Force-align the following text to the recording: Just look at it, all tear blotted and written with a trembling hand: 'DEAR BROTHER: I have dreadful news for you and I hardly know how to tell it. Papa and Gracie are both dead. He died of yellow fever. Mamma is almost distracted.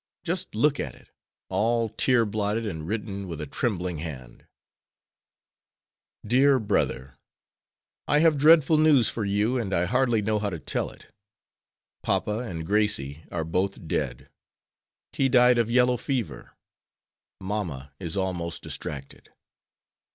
Just 0.23 0.55
look 0.55 0.79
at 0.79 0.95
it, 0.95 1.11
all 1.47 1.87
tear 1.89 2.25
blotted 2.25 2.65
and 2.65 2.87
written 2.87 3.27
with 3.27 3.39
a 3.39 3.45
trembling 3.45 3.99
hand: 3.99 4.47
'DEAR 6.25 6.57
BROTHER: 6.57 7.19
I 8.07 8.17
have 8.17 8.35
dreadful 8.39 8.79
news 8.79 9.09
for 9.09 9.23
you 9.23 9.59
and 9.59 9.75
I 9.75 9.85
hardly 9.85 10.23
know 10.23 10.39
how 10.39 10.49
to 10.49 10.57
tell 10.57 10.89
it. 10.89 11.13
Papa 12.01 12.39
and 12.39 12.65
Gracie 12.65 13.25
are 13.31 13.43
both 13.43 13.87
dead. 13.87 14.27
He 15.13 15.29
died 15.29 15.59
of 15.59 15.69
yellow 15.69 15.97
fever. 15.97 16.57
Mamma 17.39 17.93
is 17.99 18.17
almost 18.17 18.63
distracted. 18.63 19.31